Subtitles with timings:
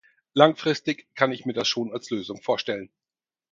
[0.33, 2.89] Langfristig kann ich mir das schon als Lösung vorstellen.